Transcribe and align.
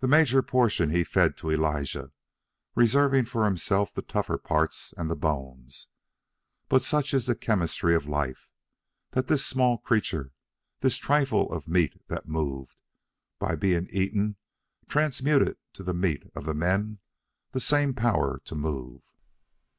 The 0.00 0.08
major 0.08 0.40
portion 0.40 0.88
he 0.88 1.04
fed 1.04 1.36
to 1.36 1.50
Elijah, 1.50 2.10
reserving 2.74 3.26
for 3.26 3.44
himself 3.44 3.92
the 3.92 4.00
tougher 4.00 4.38
parts 4.38 4.94
and 4.96 5.10
the 5.10 5.14
bones. 5.14 5.88
But 6.70 6.80
such 6.80 7.12
is 7.12 7.26
the 7.26 7.34
chemistry 7.34 7.94
of 7.94 8.06
life, 8.08 8.48
that 9.10 9.26
this 9.26 9.44
small 9.44 9.76
creature, 9.76 10.32
this 10.80 10.96
trifle 10.96 11.52
of 11.52 11.68
meat 11.68 12.00
that 12.08 12.26
moved, 12.26 12.78
by 13.38 13.56
being 13.56 13.90
eaten, 13.92 14.36
transmuted 14.88 15.58
to 15.74 15.82
the 15.82 15.92
meat 15.92 16.22
of 16.34 16.46
the 16.46 16.54
men 16.54 17.00
the 17.52 17.60
same 17.60 17.92
power 17.92 18.40
to 18.46 18.54
move. 18.54 19.02